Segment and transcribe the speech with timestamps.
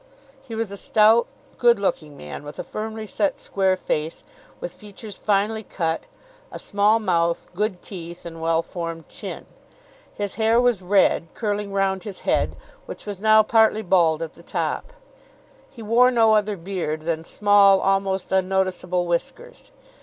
[0.41, 1.27] He was a stout,
[1.59, 4.23] good looking man, with a firmly set square face,
[4.59, 6.05] with features finely cut,
[6.51, 9.45] a small mouth, good teeth, and well formed chin.
[10.11, 12.55] His hair was red, curling round his head,
[12.87, 14.91] which was now partly bald at the top.
[15.69, 19.69] He wore no other beard than small, almost unnoticeable whiskers.